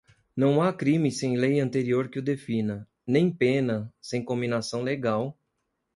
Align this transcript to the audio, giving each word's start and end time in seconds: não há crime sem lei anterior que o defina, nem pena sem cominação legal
não 0.35 0.63
há 0.63 0.73
crime 0.73 1.11
sem 1.11 1.37
lei 1.37 1.59
anterior 1.59 2.09
que 2.09 2.17
o 2.17 2.23
defina, 2.23 2.89
nem 3.05 3.29
pena 3.31 3.93
sem 4.01 4.25
cominação 4.25 4.81
legal 4.81 5.37